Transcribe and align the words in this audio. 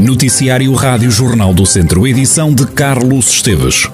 Noticiário 0.00 0.72
Rádio 0.72 1.10
Jornal 1.10 1.52
do 1.52 1.66
Centro, 1.66 2.06
edição 2.06 2.54
de 2.54 2.66
Carlos 2.66 3.28
Esteves. 3.28 3.86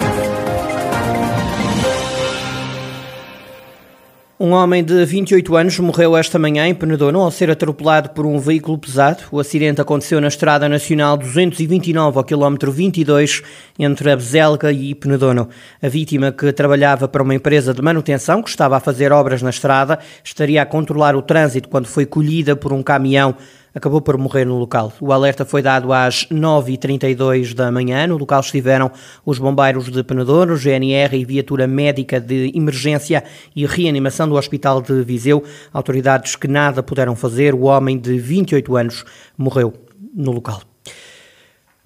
Um 4.38 4.52
homem 4.52 4.84
de 4.84 5.04
28 5.04 5.56
anos 5.56 5.78
morreu 5.80 6.16
esta 6.16 6.38
manhã 6.38 6.68
em 6.68 6.74
Penedono 6.74 7.22
ao 7.22 7.30
ser 7.32 7.50
atropelado 7.50 8.10
por 8.10 8.24
um 8.24 8.38
veículo 8.38 8.78
pesado. 8.78 9.24
O 9.32 9.40
acidente 9.40 9.80
aconteceu 9.80 10.20
na 10.20 10.28
Estrada 10.28 10.68
Nacional 10.68 11.16
229, 11.16 12.18
ao 12.18 12.24
quilómetro 12.24 12.70
22, 12.70 13.42
entre 13.76 14.12
a 14.12 14.14
Bezelga 14.16 14.70
e 14.70 14.94
Penedono. 14.94 15.48
A 15.82 15.88
vítima, 15.88 16.30
que 16.30 16.52
trabalhava 16.52 17.08
para 17.08 17.22
uma 17.22 17.34
empresa 17.34 17.74
de 17.74 17.82
manutenção 17.82 18.44
que 18.44 18.50
estava 18.50 18.76
a 18.76 18.80
fazer 18.80 19.10
obras 19.10 19.42
na 19.42 19.50
estrada, 19.50 19.98
estaria 20.22 20.62
a 20.62 20.66
controlar 20.66 21.16
o 21.16 21.22
trânsito 21.22 21.68
quando 21.68 21.86
foi 21.86 22.06
colhida 22.06 22.54
por 22.54 22.72
um 22.72 22.82
caminhão 22.82 23.34
acabou 23.76 24.00
por 24.00 24.16
morrer 24.16 24.46
no 24.46 24.58
local. 24.58 24.90
O 25.02 25.12
alerta 25.12 25.44
foi 25.44 25.60
dado 25.60 25.92
às 25.92 26.26
9h32 26.28 27.52
da 27.52 27.70
manhã. 27.70 28.06
No 28.06 28.16
local 28.16 28.40
estiveram 28.40 28.90
os 29.24 29.38
bombeiros 29.38 29.90
de 29.90 30.02
Penedouro, 30.02 30.56
GNR 30.56 31.14
e 31.14 31.24
viatura 31.26 31.66
médica 31.66 32.18
de 32.18 32.50
emergência 32.54 33.22
e 33.54 33.66
reanimação 33.66 34.26
do 34.26 34.34
Hospital 34.34 34.80
de 34.80 35.02
Viseu. 35.02 35.44
Autoridades 35.74 36.34
que 36.36 36.48
nada 36.48 36.82
puderam 36.82 37.14
fazer. 37.14 37.54
O 37.54 37.64
homem 37.64 37.98
de 37.98 38.18
28 38.18 38.76
anos 38.76 39.04
morreu 39.36 39.74
no 40.14 40.32
local. 40.32 40.62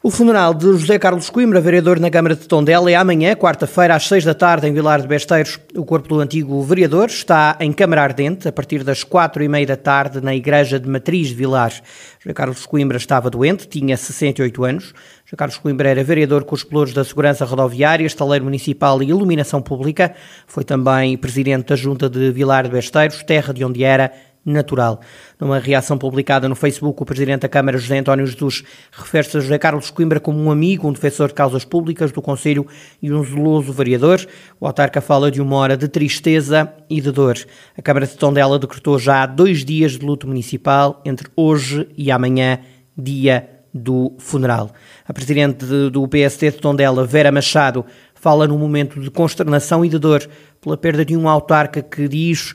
O 0.03 0.11
funeral 0.11 0.55
de 0.55 0.65
José 0.65 0.99
Carlos 0.99 1.29
Coimbra, 1.29 1.61
vereador 1.61 2.01
na 2.01 2.09
Câmara 2.09 2.35
de 2.35 2.49
Tondela, 2.49 2.91
é 2.91 2.95
amanhã, 2.95 3.37
quarta-feira, 3.37 3.95
às 3.95 4.09
seis 4.09 4.25
da 4.25 4.33
tarde, 4.33 4.67
em 4.67 4.73
Vilar 4.73 5.03
de 5.03 5.07
Besteiros. 5.07 5.61
O 5.77 5.85
corpo 5.85 6.09
do 6.09 6.21
antigo 6.21 6.63
vereador 6.63 7.11
está 7.11 7.55
em 7.61 7.71
Câmara 7.71 8.05
Ardente, 8.05 8.49
a 8.49 8.53
partir 8.53 8.83
das 8.83 9.05
quatro 9.05 9.45
e 9.45 9.49
meia 9.49 9.67
da 9.67 9.77
tarde, 9.77 10.23
na 10.23 10.35
Igreja 10.35 10.81
de 10.81 10.89
Matriz 10.89 11.29
de 11.29 11.35
Vilar. 11.35 11.71
José 12.19 12.33
Carlos 12.33 12.65
Coimbra 12.65 12.97
estava 12.97 13.29
doente, 13.29 13.69
tinha 13.69 13.95
68 13.95 14.65
anos. 14.65 14.85
José 15.27 15.37
Carlos 15.37 15.59
Coimbra 15.59 15.91
era 15.91 16.03
vereador 16.03 16.45
com 16.45 16.55
os 16.55 16.65
pelouros 16.65 16.95
da 16.95 17.05
Segurança 17.05 17.45
Rodoviária, 17.45 18.07
Estaleiro 18.07 18.47
Municipal 18.47 19.03
e 19.03 19.11
Iluminação 19.11 19.61
Pública. 19.61 20.15
Foi 20.47 20.65
também 20.65 21.15
presidente 21.19 21.67
da 21.67 21.77
Junta 21.77 22.09
de 22.09 22.31
Vilar 22.31 22.65
de 22.65 22.71
Besteiros, 22.71 23.23
terra 23.23 23.53
de 23.53 23.63
onde 23.63 23.85
era 23.85 24.11
natural. 24.45 25.01
Numa 25.39 25.59
reação 25.59 25.99
publicada 25.99 26.49
no 26.49 26.55
Facebook, 26.55 27.03
o 27.03 27.05
Presidente 27.05 27.43
da 27.43 27.49
Câmara, 27.49 27.79
José 27.79 27.99
António 27.99 28.27
Jesus, 28.27 28.63
refere-se 28.91 29.37
a 29.37 29.41
José 29.41 29.59
Carlos 29.59 29.91
Coimbra 29.91 30.19
como 30.19 30.39
um 30.39 30.51
amigo, 30.51 30.89
um 30.89 30.93
defensor 30.93 31.29
de 31.29 31.35
causas 31.35 31.65
públicas 31.65 32.13
do 32.13 32.23
Conselho 32.23 32.67
e 33.03 33.13
um 33.13 33.23
zeloso 33.23 33.73
vereador. 33.73 34.27
O 34.59 34.67
autarca 34.67 35.01
fala 35.01 35.31
de 35.31 35.41
uma 35.41 35.57
hora 35.57 35.77
de 35.77 35.89
tristeza 35.89 36.73
e 36.89 37.01
de 37.01 37.13
dor. 37.13 37.37
A 37.77 37.83
Câmara 37.83 38.07
de 38.07 38.17
Tondela 38.17 38.59
decretou 38.59 38.99
já 38.99 39.27
dois 39.27 39.65
dias 39.65 39.93
de 39.93 40.05
luto 40.05 40.27
municipal, 40.27 41.01
entre 41.05 41.29
hoje 41.37 41.89
e 41.97 42.11
amanhã, 42.11 42.59
dia 42.97 43.49
do 43.73 44.15
funeral. 44.19 44.71
A 45.07 45.13
Presidente 45.13 45.65
do 45.91 46.07
PSD 46.09 46.51
de 46.51 46.59
Tondela, 46.59 47.05
Vera 47.07 47.31
Machado, 47.31 47.85
fala 48.15 48.47
num 48.47 48.59
momento 48.59 49.01
de 49.01 49.11
consternação 49.11 49.85
e 49.85 49.89
de 49.89 49.99
dor 49.99 50.29
pela 50.61 50.77
perda 50.77 51.05
de 51.05 51.17
um 51.17 51.29
autarca 51.29 51.81
que 51.81 52.09
diz 52.09 52.55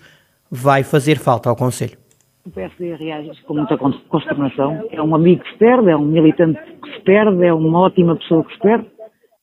vai 0.52 0.84
fazer 0.84 1.18
falta 1.18 1.50
ao 1.50 1.56
Conselho. 1.56 1.98
O 2.46 2.52
PSD 2.52 2.96
reage 2.96 3.42
com 3.46 3.56
muita 3.56 3.76
consternação. 3.76 4.88
É 4.92 5.02
um 5.02 5.16
amigo 5.16 5.44
que 5.44 5.52
se 5.52 5.58
perde, 5.58 5.90
é 5.90 5.98
um 5.98 6.06
militante 6.06 6.60
que 6.84 6.92
se 6.94 7.02
perde, 7.02 7.44
é 7.44 7.52
uma 7.52 7.80
ótima 7.80 8.16
pessoa 8.16 8.44
que 8.44 8.54
se 8.54 8.60
perde. 8.60 8.86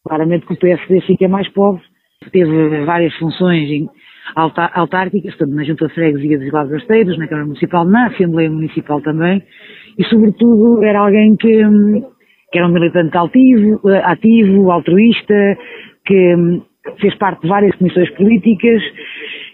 Claramente 0.06 0.46
que 0.46 0.52
o 0.52 0.58
PSD 0.58 1.00
fica 1.00 1.28
mais 1.28 1.48
pobre. 1.48 1.82
Teve 2.30 2.84
várias 2.84 3.12
funções 3.16 3.88
autárquicas, 4.36 5.36
tanto 5.36 5.52
na 5.52 5.64
Junta 5.64 5.88
de 5.88 5.94
Freguesia 5.94 6.38
dos 6.38 6.46
Vilares 6.46 6.70
Basteiros, 6.70 7.18
na 7.18 7.26
Câmara 7.26 7.46
Municipal, 7.46 7.84
na 7.84 8.06
Assembleia 8.06 8.50
Municipal 8.50 9.00
também. 9.00 9.42
E, 9.98 10.04
sobretudo, 10.04 10.82
era 10.84 11.00
alguém 11.00 11.34
que, 11.36 11.64
que 12.52 12.58
era 12.58 12.68
um 12.68 12.72
militante 12.72 13.16
ativo, 13.16 13.80
ativo 14.04 14.70
altruísta, 14.70 15.58
que 16.06 16.62
fez 17.00 17.14
parte 17.16 17.42
de 17.42 17.48
várias 17.48 17.74
comissões 17.76 18.10
políticas 18.10 18.80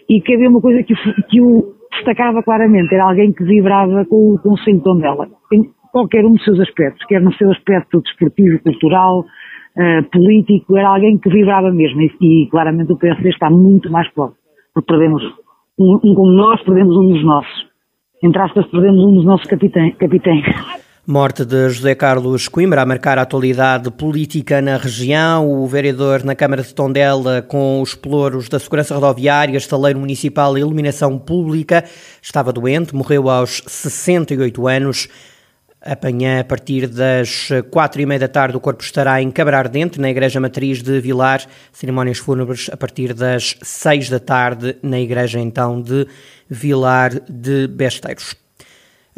e 0.09 0.21
que 0.21 0.33
havia 0.33 0.49
uma 0.49 0.59
coisa 0.59 0.81
que, 0.83 0.93
que 1.29 1.39
o 1.39 1.75
destacava 1.91 2.41
claramente, 2.43 2.93
era 2.93 3.03
alguém 3.03 3.31
que 3.31 3.43
vibrava 3.43 4.05
com 4.05 4.33
o 4.33 4.39
Conselho 4.39 4.77
de 4.77 4.83
Tondela, 4.83 5.27
em 5.51 5.69
qualquer 5.91 6.25
um 6.25 6.33
dos 6.33 6.43
seus 6.43 6.59
aspectos, 6.59 7.05
quer 7.05 7.21
no 7.21 7.33
seu 7.33 7.51
aspecto 7.51 8.01
desportivo, 8.01 8.59
cultural, 8.63 9.19
uh, 9.21 10.03
político, 10.11 10.77
era 10.77 10.89
alguém 10.89 11.17
que 11.17 11.29
vibrava 11.29 11.71
mesmo 11.71 12.01
e, 12.01 12.11
e, 12.21 12.49
claramente 12.49 12.91
o 12.91 12.97
PSD 12.97 13.29
está 13.29 13.49
muito 13.49 13.91
mais 13.91 14.07
pobre, 14.13 14.35
porque 14.73 14.87
perdemos, 14.87 15.23
um, 15.77 15.99
um 16.03 16.15
como 16.15 16.31
nós, 16.31 16.61
perdemos 16.63 16.95
um 16.95 17.09
dos 17.09 17.23
nossos. 17.23 17.69
Entre 18.21 18.41
aspas, 18.41 18.65
perdemos 18.67 19.03
um 19.03 19.13
dos 19.13 19.25
nossos 19.25 19.47
capitães. 19.47 19.95
Morte 21.11 21.43
de 21.43 21.67
José 21.69 21.95
Carlos 21.95 22.47
Coimbra 22.47 22.83
a 22.83 22.85
marcar 22.85 23.17
a 23.17 23.23
atualidade 23.23 23.89
política 23.89 24.61
na 24.61 24.77
região. 24.77 25.49
O 25.49 25.65
vereador 25.65 26.23
na 26.23 26.35
Câmara 26.35 26.61
de 26.61 26.71
Tondela, 26.71 27.41
com 27.41 27.81
os 27.81 27.95
pelouros 27.95 28.47
da 28.47 28.59
Segurança 28.59 28.93
Rodoviária, 28.93 29.57
Estaleiro 29.57 29.99
Municipal 29.99 30.55
e 30.55 30.61
Iluminação 30.61 31.17
Pública, 31.17 31.83
estava 32.21 32.53
doente, 32.53 32.93
morreu 32.93 33.27
aos 33.27 33.63
68 33.65 34.67
anos. 34.67 35.07
Amanhã, 35.81 36.41
a 36.41 36.43
partir 36.43 36.85
das 36.85 37.49
quatro 37.71 37.99
e 37.99 38.05
meia 38.05 38.19
da 38.19 38.27
tarde, 38.27 38.55
o 38.55 38.59
corpo 38.59 38.83
estará 38.83 39.19
em 39.19 39.31
Câmara 39.31 39.57
Ardente, 39.57 39.99
na 39.99 40.11
Igreja 40.11 40.39
Matriz 40.39 40.83
de 40.83 41.01
Vilar. 41.01 41.43
Cerimónias 41.73 42.19
fúnebres 42.19 42.69
a 42.71 42.77
partir 42.77 43.15
das 43.15 43.55
seis 43.63 44.11
da 44.11 44.19
tarde, 44.19 44.77
na 44.83 44.99
Igreja, 44.99 45.39
então, 45.39 45.81
de 45.81 46.05
Vilar 46.47 47.19
de 47.27 47.65
Besteiros. 47.65 48.35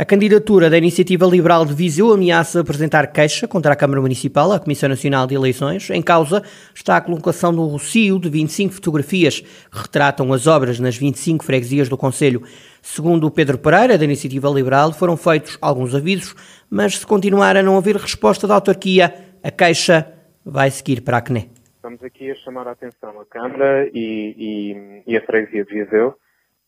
A 0.02 0.06
candidatura 0.06 0.68
da 0.68 0.80
Iniciativa 0.80 1.28
Liberal 1.28 1.64
de 1.64 1.76
Viseu 1.76 2.12
ameaça 2.12 2.62
apresentar 2.62 3.06
queixa 3.12 3.48
contra 3.48 3.72
a 3.72 3.76
Câmara 3.76 4.02
Municipal 4.02 4.52
à 4.52 4.60
Comissão 4.60 4.90
Nacional 4.90 5.28
de 5.28 5.36
Eleições. 5.36 5.92
Em 5.92 6.02
causa 6.02 6.42
está 6.74 6.98
a 6.98 7.02
colocação 7.02 7.52
no 7.52 7.68
Rocio 7.68 8.18
de 8.20 8.28
25 8.28 8.74
fotografias 8.74 9.42
que 9.42 9.48
retratam 9.72 10.34
as 10.34 10.48
obras 10.48 10.80
nas 10.80 10.98
25 10.98 11.46
freguesias 11.46 11.88
do 11.88 11.96
Conselho. 11.96 12.42
Segundo 12.82 13.30
Pedro 13.30 13.60
Pereira, 13.60 13.96
da 13.96 14.04
Iniciativa 14.04 14.50
Liberal, 14.50 14.92
foram 14.92 15.16
feitos 15.16 15.56
alguns 15.62 15.94
avisos, 15.94 16.34
mas 16.68 16.98
se 16.98 17.06
continuar 17.06 17.56
a 17.56 17.62
não 17.62 17.78
haver 17.78 17.96
resposta 17.96 18.48
da 18.48 18.56
autarquia, 18.56 19.14
a 19.44 19.52
queixa 19.52 20.12
vai 20.44 20.72
seguir 20.72 21.02
para 21.02 21.18
a 21.18 21.22
CNE. 21.22 21.52
Estamos 21.76 22.04
aqui 22.04 22.32
a 22.32 22.36
chamar 22.38 22.68
a 22.68 22.72
atenção 22.72 23.20
a 23.20 23.26
Câmara 23.26 23.88
e, 23.94 25.04
e, 25.06 25.14
e 25.14 25.16
a 25.16 25.22
freguesia 25.22 25.64
de 25.64 25.76
Viseu 25.76 26.16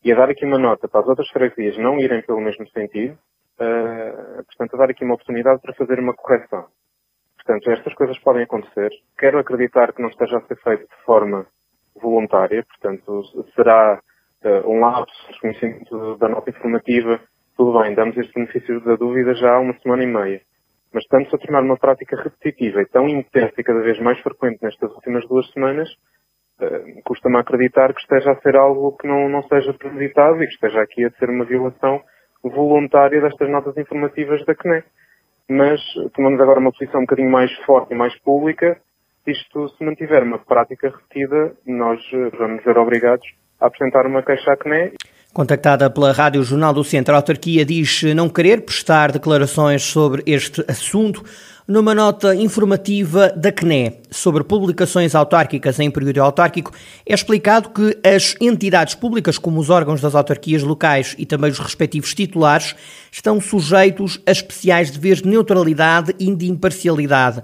e 0.04 0.12
a 0.12 0.16
dar 0.16 0.28
aqui 0.28 0.44
uma 0.44 0.58
nota 0.58 0.86
para 0.86 1.00
as 1.00 1.08
outras 1.08 1.28
freguesias 1.30 1.78
não 1.78 1.98
irem 1.98 2.20
pelo 2.22 2.40
mesmo 2.40 2.68
sentido, 2.68 3.18
uh, 3.58 4.44
portanto, 4.44 4.74
a 4.74 4.78
dar 4.78 4.90
aqui 4.90 5.02
uma 5.02 5.14
oportunidade 5.14 5.62
para 5.62 5.74
fazer 5.74 5.98
uma 5.98 6.12
correção. 6.14 6.66
Portanto, 7.36 7.70
estas 7.70 7.94
coisas 7.94 8.18
podem 8.18 8.42
acontecer. 8.42 8.90
Quero 9.18 9.38
acreditar 9.38 9.92
que 9.94 10.02
não 10.02 10.10
esteja 10.10 10.36
a 10.36 10.42
ser 10.42 10.56
feito 10.56 10.82
de 10.82 11.04
forma 11.04 11.46
voluntária, 11.94 12.64
portanto, 12.64 13.22
será 13.54 13.98
uh, 14.44 14.70
um 14.70 14.80
lapso 14.80 15.14
de 15.22 15.28
desconhecimento 15.32 16.18
da 16.18 16.28
nota 16.28 16.50
informativa. 16.50 17.18
Tudo 17.56 17.80
bem, 17.80 17.94
damos 17.94 18.16
este 18.18 18.34
benefício 18.34 18.80
da 18.80 18.96
dúvida 18.96 19.34
já 19.34 19.54
há 19.54 19.58
uma 19.58 19.78
semana 19.78 20.02
e 20.02 20.06
meia. 20.06 20.42
Mas 20.92 21.02
estamos 21.04 21.32
a 21.32 21.38
tornar 21.38 21.62
uma 21.62 21.78
prática 21.78 22.14
repetitiva 22.16 22.82
e 22.82 22.86
tão 22.86 23.08
intensa 23.08 23.54
e 23.58 23.64
cada 23.64 23.80
vez 23.80 23.98
mais 24.00 24.20
frequente 24.20 24.62
nestas 24.62 24.92
últimas 24.92 25.26
duas 25.26 25.50
semanas 25.52 25.88
Custa-me 27.04 27.38
acreditar 27.38 27.92
que 27.92 28.00
esteja 28.00 28.32
a 28.32 28.40
ser 28.40 28.56
algo 28.56 28.96
que 28.96 29.06
não, 29.06 29.28
não 29.28 29.42
seja 29.48 29.74
premeditado 29.74 30.42
e 30.42 30.46
que 30.46 30.54
esteja 30.54 30.80
aqui 30.80 31.04
a 31.04 31.10
ser 31.12 31.28
uma 31.28 31.44
violação 31.44 32.02
voluntária 32.42 33.20
destas 33.20 33.50
notas 33.50 33.76
informativas 33.76 34.44
da 34.44 34.54
CNE. 34.54 34.84
Mas 35.48 35.80
tomamos 36.14 36.40
agora 36.40 36.60
uma 36.60 36.72
posição 36.72 37.00
um 37.00 37.04
bocadinho 37.04 37.30
mais 37.30 37.52
forte 37.64 37.92
e 37.92 37.96
mais 37.96 38.16
pública. 38.20 38.78
Isto, 39.26 39.68
se 39.70 39.84
mantiver 39.84 40.22
uma 40.22 40.38
prática 40.38 40.88
repetida, 40.88 41.54
nós 41.66 42.00
eh, 42.12 42.30
vamos 42.36 42.62
ver 42.62 42.76
obrigados 42.78 43.26
a 43.60 43.66
apresentar 43.66 44.06
uma 44.06 44.22
queixa 44.22 44.52
à 44.52 44.56
CNE. 44.56 44.92
Contactada 45.34 45.90
pela 45.90 46.12
Rádio 46.12 46.44
Jornal 46.44 46.72
do 46.72 46.84
Centro, 46.84 47.12
a 47.12 47.16
autarquia 47.16 47.64
diz 47.64 48.04
não 48.14 48.28
querer 48.28 48.60
prestar 48.60 49.10
declarações 49.10 49.82
sobre 49.82 50.22
este 50.26 50.64
assunto 50.68 51.24
numa 51.66 51.92
nota 51.92 52.36
informativa 52.36 53.30
da 53.30 53.50
CNE 53.50 53.96
sobre 54.12 54.44
publicações 54.44 55.12
autárquicas 55.12 55.80
em 55.80 55.90
período 55.90 56.22
autárquico, 56.22 56.70
é 57.04 57.12
explicado 57.12 57.70
que 57.70 57.98
as 58.06 58.36
entidades 58.40 58.94
públicas, 58.94 59.36
como 59.36 59.58
os 59.58 59.70
órgãos 59.70 60.00
das 60.00 60.14
autarquias 60.14 60.62
locais 60.62 61.16
e 61.18 61.26
também 61.26 61.50
os 61.50 61.58
respectivos 61.58 62.14
titulares, 62.14 62.76
estão 63.10 63.40
sujeitos 63.40 64.20
a 64.24 64.30
especiais 64.30 64.92
deveres 64.92 65.20
de 65.20 65.28
neutralidade 65.28 66.14
e 66.16 66.32
de 66.32 66.48
imparcialidade. 66.48 67.42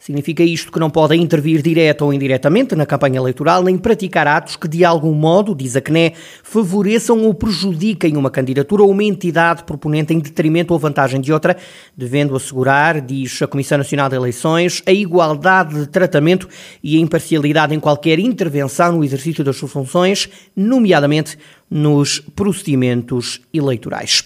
Significa 0.00 0.44
isto 0.44 0.70
que 0.70 0.78
não 0.78 0.88
podem 0.88 1.20
intervir 1.20 1.60
direta 1.60 2.04
ou 2.04 2.12
indiretamente 2.12 2.76
na 2.76 2.86
campanha 2.86 3.18
eleitoral, 3.18 3.64
nem 3.64 3.76
praticar 3.76 4.28
atos 4.28 4.54
que, 4.54 4.68
de 4.68 4.84
algum 4.84 5.12
modo, 5.12 5.56
diz 5.56 5.74
a 5.74 5.80
CNE, 5.80 6.14
favoreçam 6.44 7.24
ou 7.24 7.34
prejudiquem 7.34 8.16
uma 8.16 8.30
candidatura 8.30 8.84
ou 8.84 8.92
uma 8.92 9.02
entidade 9.02 9.64
proponente 9.64 10.14
em 10.14 10.20
detrimento 10.20 10.72
ou 10.72 10.78
vantagem 10.78 11.20
de 11.20 11.32
outra, 11.32 11.56
devendo 11.96 12.36
assegurar, 12.36 13.00
diz 13.00 13.42
a 13.42 13.48
Comissão 13.48 13.76
Nacional 13.76 14.08
de 14.08 14.14
Eleições, 14.14 14.84
a 14.86 14.92
igualdade 14.92 15.80
de 15.80 15.88
tratamento 15.88 16.48
e 16.80 16.96
a 16.96 17.00
imparcialidade 17.00 17.74
em 17.74 17.80
qualquer 17.80 18.20
intervenção 18.20 18.92
no 18.92 19.04
exercício 19.04 19.42
das 19.42 19.56
suas 19.56 19.72
funções, 19.72 20.28
nomeadamente 20.54 21.36
nos 21.68 22.20
procedimentos 22.20 23.40
eleitorais. 23.52 24.22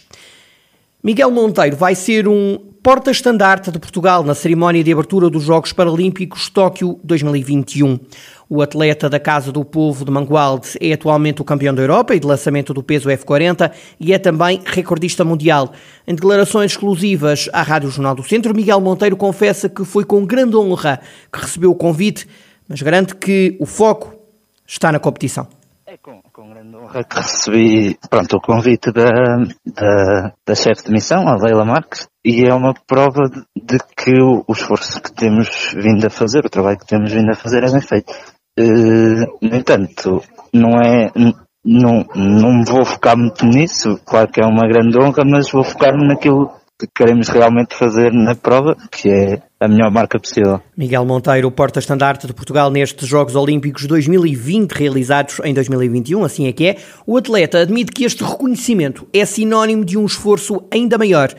Miguel 1.04 1.32
Monteiro 1.32 1.76
vai 1.76 1.96
ser 1.96 2.28
um 2.28 2.56
porta-estandarte 2.81 3.72
de 3.72 3.78
Portugal 3.81 4.22
na 4.22 4.37
cerimónia 4.37 4.84
de 4.84 4.93
abertura 4.93 5.28
dos 5.28 5.43
Jogos 5.43 5.72
Paralímpicos 5.72 6.49
Tóquio 6.49 7.00
2021. 7.02 7.99
O 8.49 8.62
atleta 8.62 9.10
da 9.10 9.19
Casa 9.19 9.50
do 9.50 9.64
Povo 9.64 10.04
de 10.04 10.12
Mangualde 10.12 10.78
é 10.81 10.93
atualmente 10.93 11.43
o 11.43 11.44
campeão 11.44 11.75
da 11.75 11.82
Europa 11.82 12.14
e 12.14 12.20
de 12.20 12.26
lançamento 12.28 12.72
do 12.72 12.84
peso 12.84 13.08
F40 13.08 13.72
e 13.99 14.12
é 14.12 14.19
também 14.19 14.62
recordista 14.64 15.25
mundial. 15.25 15.72
Em 16.06 16.14
declarações 16.14 16.70
exclusivas 16.70 17.49
à 17.52 17.62
Rádio 17.62 17.90
Jornal 17.90 18.14
do 18.14 18.22
Centro, 18.22 18.54
Miguel 18.54 18.81
Monteiro 18.81 19.16
confessa 19.16 19.69
que 19.69 19.84
foi 19.84 20.04
com 20.04 20.25
grande 20.25 20.54
honra 20.54 21.00
que 21.32 21.40
recebeu 21.40 21.72
o 21.72 21.75
convite, 21.75 22.28
mas 22.69 22.81
garante 22.81 23.16
que 23.16 23.56
o 23.58 23.66
foco 23.66 24.14
está 24.64 24.93
na 24.93 25.00
competição. 25.00 25.49
É 25.92 25.98
com, 25.98 26.22
com 26.32 26.48
grande 26.48 26.74
honra 26.74 27.04
que 27.04 27.16
recebi 27.16 27.98
pronto, 28.08 28.38
o 28.38 28.40
convite 28.40 28.90
da, 28.92 29.04
da, 29.66 30.32
da 30.46 30.54
chefe 30.54 30.84
de 30.84 30.90
missão, 30.90 31.28
a 31.28 31.36
Leila 31.36 31.66
Marques, 31.66 32.08
e 32.24 32.48
é 32.48 32.54
uma 32.54 32.72
prova 32.72 33.28
de, 33.28 33.42
de 33.62 33.78
que 33.94 34.18
o, 34.18 34.42
o, 34.48 34.52
esforço 34.54 35.02
que 35.02 35.12
temos 35.12 35.74
vindo 35.76 36.06
a 36.06 36.08
fazer, 36.08 36.46
o 36.46 36.48
trabalho 36.48 36.78
que 36.78 36.86
temos 36.86 37.12
vindo 37.12 37.30
a 37.30 37.34
fazer 37.34 37.62
é 37.64 37.70
bem 37.70 37.82
feito. 37.82 38.10
Uh, 38.58 39.36
no 39.42 39.54
entanto, 39.54 40.22
não 40.50 40.80
é, 40.80 41.10
não, 41.62 42.06
não 42.14 42.64
vou 42.64 42.86
focar 42.86 43.14
muito 43.14 43.44
nisso, 43.44 44.00
claro 44.06 44.32
que 44.32 44.40
é 44.40 44.46
uma 44.46 44.66
grande 44.66 44.98
honra, 44.98 45.24
mas 45.26 45.50
vou 45.50 45.62
focar-me 45.62 46.08
naquilo 46.08 46.50
que 46.87 46.93
queremos 46.94 47.29
realmente 47.29 47.75
fazer 47.75 48.12
na 48.12 48.34
prova, 48.34 48.76
que 48.90 49.08
é 49.08 49.43
a 49.61 49.69
melhor 49.69 49.90
marca 49.90 50.19
possível. 50.19 50.61
Miguel 50.76 51.05
Monteiro, 51.05 51.50
porta-estandarte 51.50 52.26
de 52.26 52.32
Portugal 52.32 52.70
nestes 52.70 53.06
Jogos 53.06 53.37
Olímpicos 53.37 53.87
2020, 53.87 54.73
realizados 54.73 55.40
em 55.44 55.55
2021, 55.55 56.25
assim 56.25 56.46
é 56.46 56.52
que 56.52 56.67
é. 56.67 56.76
O 57.06 57.17
atleta 57.17 57.61
admite 57.61 57.93
que 57.93 58.05
este 58.05 58.25
reconhecimento 58.25 59.06
é 59.12 59.25
sinónimo 59.25 59.84
de 59.84 59.96
um 59.96 60.06
esforço 60.06 60.62
ainda 60.73 60.99
maior 60.99 61.32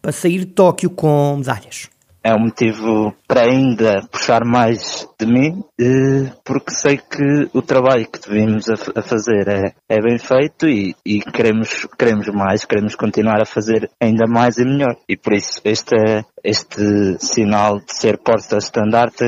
para 0.00 0.12
sair 0.12 0.40
de 0.40 0.46
Tóquio 0.46 0.90
com 0.90 1.36
medalhas 1.36 1.88
é 2.22 2.34
um 2.34 2.40
motivo 2.40 3.14
para 3.26 3.42
ainda 3.42 4.02
puxar 4.10 4.44
mais 4.44 5.06
de 5.18 5.26
mim, 5.26 5.62
eh, 5.80 6.32
porque 6.44 6.72
sei 6.72 6.98
que 6.98 7.48
o 7.52 7.62
trabalho 7.62 8.08
que 8.10 8.20
devemos 8.20 8.66
a 8.68 9.02
fazer 9.02 9.48
é, 9.48 9.74
é 9.88 10.00
bem 10.00 10.18
feito 10.18 10.68
e, 10.68 10.94
e, 11.04 11.20
queremos, 11.20 11.86
queremos 11.98 12.28
mais, 12.28 12.64
queremos 12.64 12.94
continuar 12.94 13.40
a 13.40 13.46
fazer 13.46 13.90
ainda 14.00 14.26
mais 14.26 14.58
e 14.58 14.64
melhor. 14.64 14.96
E 15.08 15.16
por 15.16 15.32
isso 15.32 15.60
este, 15.64 15.96
este 16.42 17.16
sinal 17.18 17.78
de 17.78 17.96
ser 17.96 18.18
porta-estandarte 18.18 19.24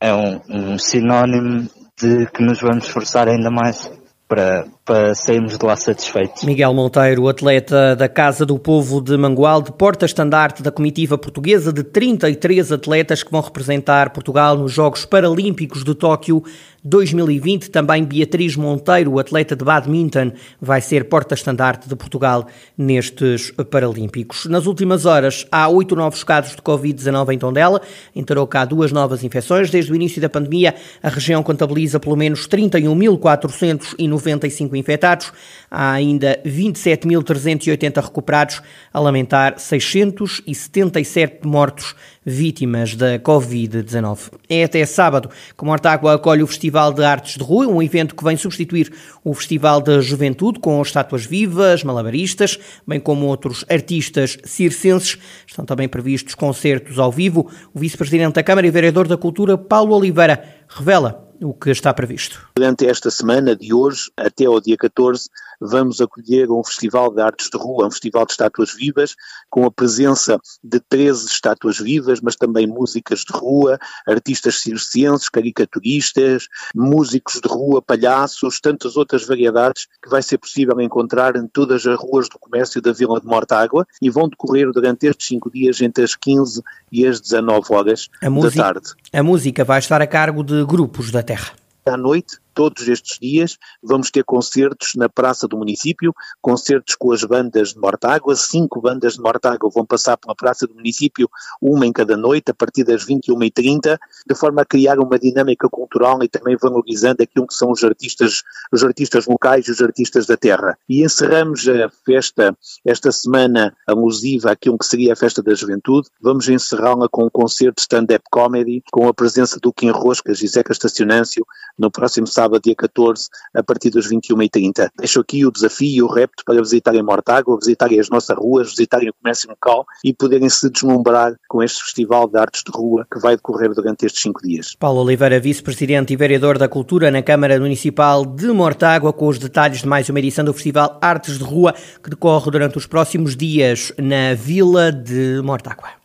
é 0.00 0.14
um, 0.14 0.40
um 0.48 0.78
sinónimo 0.78 1.68
de 2.00 2.26
que 2.26 2.42
nos 2.42 2.60
vamos 2.60 2.84
esforçar 2.86 3.28
ainda 3.28 3.50
mais 3.50 3.90
para, 4.26 4.64
para 4.84 5.14
sairmos 5.14 5.56
de 5.56 5.64
lá 5.64 5.76
satisfeitos. 5.76 6.42
Miguel 6.42 6.74
Monteiro, 6.74 7.28
atleta 7.28 7.94
da 7.94 8.08
Casa 8.08 8.44
do 8.44 8.58
Povo 8.58 9.00
de 9.00 9.16
Mangualde, 9.16 9.70
porta-estandarte 9.72 10.62
da 10.62 10.72
comitiva 10.72 11.16
portuguesa 11.16 11.72
de 11.72 11.84
33 11.84 12.72
atletas 12.72 13.22
que 13.22 13.30
vão 13.30 13.40
representar 13.40 14.10
Portugal 14.10 14.58
nos 14.58 14.72
Jogos 14.72 15.04
Paralímpicos 15.04 15.84
de 15.84 15.94
Tóquio 15.94 16.42
2020. 16.82 17.70
Também 17.70 18.04
Beatriz 18.04 18.56
Monteiro, 18.56 19.18
atleta 19.18 19.54
de 19.54 19.64
badminton, 19.64 20.32
vai 20.60 20.80
ser 20.80 21.04
porta-estandarte 21.08 21.88
de 21.88 21.94
Portugal 21.94 22.46
nestes 22.76 23.52
Paralímpicos. 23.70 24.46
Nas 24.46 24.66
últimas 24.66 25.06
horas, 25.06 25.46
há 25.50 25.68
oito 25.68 25.94
novos 25.94 26.24
casos 26.24 26.56
de 26.56 26.62
Covid-19 26.62 27.32
em 27.32 27.38
Tondela. 27.38 27.80
Entrou 28.16 28.46
cá 28.46 28.64
duas 28.64 28.90
novas 28.90 29.22
infecções. 29.22 29.70
Desde 29.70 29.92
o 29.92 29.94
início 29.94 30.20
da 30.20 30.28
pandemia, 30.28 30.74
a 31.02 31.08
região 31.08 31.42
contabiliza 31.42 32.00
pelo 32.00 32.16
menos 32.16 32.48
31.490 32.48 34.44
95 34.72 34.76
infectados, 34.76 35.32
há 35.70 35.92
ainda 35.92 36.40
27.380 36.44 38.02
recuperados, 38.02 38.62
a 38.92 38.98
lamentar 38.98 39.58
677 39.58 41.46
mortos 41.46 41.94
vítimas 42.24 42.94
da 42.94 43.18
Covid-19. 43.18 44.32
É 44.48 44.64
até 44.64 44.84
sábado 44.86 45.28
que 45.56 45.64
Mortágua 45.64 46.14
acolhe 46.14 46.42
o 46.42 46.46
Festival 46.46 46.92
de 46.92 47.04
Artes 47.04 47.36
de 47.36 47.42
Rua, 47.42 47.66
um 47.66 47.82
evento 47.82 48.14
que 48.14 48.24
vem 48.24 48.36
substituir 48.36 48.92
o 49.24 49.34
Festival 49.34 49.80
da 49.80 50.00
Juventude 50.00 50.60
com 50.60 50.80
estátuas 50.80 51.26
vivas, 51.26 51.82
malabaristas, 51.82 52.58
bem 52.86 53.00
como 53.00 53.26
outros 53.26 53.64
artistas 53.68 54.38
circenses. 54.44 55.18
Estão 55.46 55.64
também 55.64 55.88
previstos 55.88 56.34
concertos 56.34 56.98
ao 56.98 57.10
vivo. 57.10 57.50
O 57.74 57.80
vice-presidente 57.80 58.34
da 58.34 58.42
Câmara 58.42 58.66
e 58.66 58.70
vereador 58.70 59.08
da 59.08 59.16
Cultura, 59.16 59.58
Paulo 59.58 59.96
Oliveira, 59.96 60.61
revela 60.74 61.32
o 61.42 61.52
que 61.52 61.70
está 61.70 61.92
previsto. 61.92 62.48
Durante 62.54 62.86
esta 62.86 63.10
semana 63.10 63.56
de 63.56 63.74
hoje 63.74 64.10
até 64.16 64.46
ao 64.46 64.60
dia 64.60 64.76
14, 64.76 65.28
vamos 65.60 66.00
acolher 66.00 66.50
um 66.50 66.62
festival 66.64 67.12
de 67.12 67.20
artes 67.20 67.48
de 67.50 67.58
rua, 67.58 67.86
um 67.86 67.90
festival 67.90 68.26
de 68.26 68.32
estátuas 68.32 68.74
vivas, 68.74 69.14
com 69.48 69.64
a 69.64 69.70
presença 69.70 70.38
de 70.62 70.80
13 70.80 71.26
estátuas 71.26 71.78
vivas, 71.78 72.20
mas 72.20 72.36
também 72.36 72.66
músicas 72.66 73.20
de 73.20 73.36
rua, 73.36 73.78
artistas 74.06 74.60
circenses, 74.60 75.28
caricaturistas, 75.28 76.48
músicos 76.74 77.40
de 77.40 77.48
rua, 77.48 77.80
palhaços, 77.80 78.60
tantas 78.60 78.96
outras 78.96 79.26
variedades 79.26 79.86
que 80.02 80.10
vai 80.10 80.22
ser 80.22 80.38
possível 80.38 80.80
encontrar 80.80 81.36
em 81.36 81.46
todas 81.46 81.86
as 81.86 81.98
ruas 81.98 82.28
do 82.28 82.38
comércio 82.38 82.80
da 82.80 82.92
Vila 82.92 83.20
de 83.20 83.26
Mortágua 83.26 83.86
e 84.00 84.10
vão 84.10 84.28
decorrer 84.28 84.70
durante 84.72 85.06
estes 85.06 85.28
cinco 85.28 85.50
dias 85.50 85.80
entre 85.80 86.04
as 86.04 86.16
15 86.16 86.62
e 86.90 87.06
as 87.06 87.20
19 87.20 87.72
horas 87.72 88.08
da 88.20 88.50
tarde. 88.50 88.94
A 89.12 89.22
música 89.22 89.64
vai 89.64 89.78
estar 89.78 90.02
a 90.02 90.06
cargo 90.06 90.42
de 90.42 90.61
grupos 90.64 91.10
da 91.10 91.22
terra. 91.22 91.52
À 91.86 91.96
noite 91.96 92.41
todos 92.52 92.86
estes 92.88 93.18
dias. 93.18 93.58
Vamos 93.82 94.10
ter 94.10 94.24
concertos 94.24 94.92
na 94.96 95.08
Praça 95.08 95.48
do 95.48 95.56
Município, 95.56 96.14
concertos 96.40 96.94
com 96.94 97.12
as 97.12 97.24
bandas 97.24 97.72
de 97.72 97.78
Mortágua, 97.78 98.36
cinco 98.36 98.80
bandas 98.80 99.14
de 99.14 99.20
Mortágua 99.20 99.70
vão 99.72 99.84
passar 99.84 100.16
pela 100.16 100.34
Praça 100.34 100.66
do 100.66 100.74
Município, 100.74 101.28
uma 101.60 101.86
em 101.86 101.92
cada 101.92 102.16
noite, 102.16 102.50
a 102.50 102.54
partir 102.54 102.84
das 102.84 103.04
21h30, 103.04 103.98
de 104.28 104.34
forma 104.34 104.62
a 104.62 104.64
criar 104.64 104.98
uma 104.98 105.18
dinâmica 105.18 105.68
cultural 105.68 106.22
e 106.22 106.28
também 106.28 106.56
valorizando 106.60 107.22
aquilo 107.22 107.46
que 107.46 107.54
são 107.54 107.70
os 107.70 107.82
artistas, 107.82 108.42
os 108.72 108.84
artistas 108.84 109.26
locais 109.26 109.66
e 109.66 109.70
os 109.70 109.80
artistas 109.80 110.26
da 110.26 110.36
terra. 110.36 110.78
E 110.88 111.02
encerramos 111.02 111.66
a 111.68 111.88
festa, 112.04 112.56
esta 112.84 113.10
semana 113.10 113.74
alusiva 113.86 114.52
àquilo 114.52 114.78
que 114.78 114.86
seria 114.86 115.12
a 115.12 115.16
Festa 115.16 115.42
da 115.42 115.54
Juventude, 115.54 116.08
vamos 116.20 116.48
encerrá-la 116.48 117.08
com 117.08 117.24
um 117.24 117.30
concerto 117.30 117.80
stand-up 117.80 118.24
comedy, 118.30 118.82
com 118.92 119.08
a 119.08 119.14
presença 119.14 119.58
do 119.60 119.72
Kim 119.72 119.90
Roscas 119.90 120.42
e 120.42 120.46
Zeca 120.46 120.72
Estacionâncio, 120.72 121.46
no 121.78 121.90
próximo 121.90 122.26
sábado 122.26 122.41
sábado, 122.42 122.62
dia 122.62 122.74
14, 122.74 123.28
a 123.54 123.62
partir 123.62 123.90
das 123.90 124.08
21h30. 124.08 124.88
Deixo 124.98 125.20
aqui 125.20 125.46
o 125.46 125.52
desafio 125.52 125.92
e 125.92 126.02
o 126.02 126.06
repto 126.06 126.42
para 126.44 126.60
visitarem 126.60 127.02
Mortágua, 127.02 127.56
visitarem 127.58 128.00
as 128.00 128.08
nossas 128.08 128.36
ruas, 128.36 128.70
visitarem 128.70 129.10
o 129.10 129.14
comércio 129.14 129.48
local 129.48 129.84
e 130.04 130.12
poderem 130.12 130.48
se 130.48 130.68
deslumbrar 130.68 131.34
com 131.48 131.62
este 131.62 131.82
Festival 131.82 132.28
de 132.28 132.38
Artes 132.38 132.62
de 132.64 132.72
Rua 132.72 133.06
que 133.12 133.20
vai 133.20 133.36
decorrer 133.36 133.72
durante 133.72 134.06
estes 134.06 134.22
cinco 134.22 134.42
dias. 134.42 134.74
Paulo 134.78 135.02
Oliveira, 135.02 135.38
vice-presidente 135.38 136.12
e 136.12 136.16
vereador 136.16 136.58
da 136.58 136.68
Cultura 136.68 137.10
na 137.10 137.22
Câmara 137.22 137.58
Municipal 137.60 138.24
de 138.24 138.48
Mortágua, 138.48 139.12
com 139.12 139.28
os 139.28 139.38
detalhes 139.38 139.80
de 139.80 139.88
mais 139.88 140.08
uma 140.08 140.18
edição 140.18 140.44
do 140.44 140.52
Festival 140.52 140.98
Artes 141.00 141.38
de 141.38 141.44
Rua 141.44 141.74
que 142.02 142.10
decorre 142.10 142.50
durante 142.50 142.78
os 142.78 142.86
próximos 142.86 143.36
dias 143.36 143.92
na 143.98 144.34
Vila 144.34 144.90
de 144.90 145.40
Mortágua. 145.42 146.01